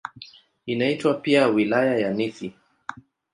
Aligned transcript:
Inaitwa 0.65 1.13
pia 1.13 1.47
"Wilaya 1.47 1.99
ya 1.99 2.13
Nithi". 2.13 2.53